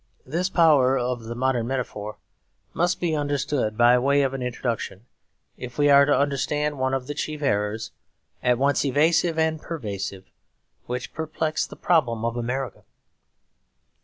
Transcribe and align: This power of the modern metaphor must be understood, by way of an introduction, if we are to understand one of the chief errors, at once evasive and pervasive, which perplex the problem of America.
This 0.25 0.49
power 0.49 0.97
of 0.97 1.25
the 1.25 1.35
modern 1.35 1.67
metaphor 1.67 2.17
must 2.73 2.99
be 2.99 3.15
understood, 3.15 3.77
by 3.77 3.99
way 3.99 4.23
of 4.23 4.33
an 4.33 4.41
introduction, 4.41 5.05
if 5.57 5.77
we 5.77 5.91
are 5.91 6.05
to 6.07 6.17
understand 6.17 6.79
one 6.79 6.95
of 6.95 7.05
the 7.05 7.13
chief 7.13 7.43
errors, 7.43 7.91
at 8.41 8.57
once 8.57 8.83
evasive 8.83 9.37
and 9.37 9.61
pervasive, 9.61 10.31
which 10.87 11.13
perplex 11.13 11.67
the 11.67 11.75
problem 11.75 12.25
of 12.25 12.35
America. 12.35 12.81